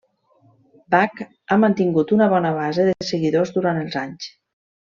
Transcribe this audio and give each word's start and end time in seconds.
Bach 0.95 1.21
ha 1.25 1.59
mantingut 1.65 2.15
una 2.17 2.31
bona 2.33 2.55
base 2.57 2.89
de 2.91 2.97
seguidors 3.13 3.55
durant 3.59 3.83
els 3.87 4.03
anys. 4.07 4.33